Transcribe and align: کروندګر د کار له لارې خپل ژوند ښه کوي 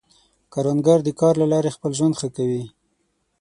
کروندګر 0.53 0.99
د 1.03 1.09
کار 1.19 1.33
له 1.41 1.47
لارې 1.51 1.75
خپل 1.75 1.91
ژوند 1.97 2.17
ښه 2.19 2.29
کوي 2.37 2.63